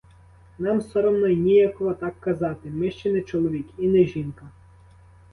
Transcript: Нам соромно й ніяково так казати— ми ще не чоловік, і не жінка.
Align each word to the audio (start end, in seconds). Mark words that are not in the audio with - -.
Нам 0.59 0.81
соромно 0.81 1.27
й 1.27 1.35
ніяково 1.35 1.93
так 1.93 2.19
казати— 2.19 2.69
ми 2.69 2.91
ще 2.91 3.11
не 3.11 3.21
чоловік, 3.21 3.67
і 3.77 3.87
не 3.87 4.03
жінка. 4.05 4.49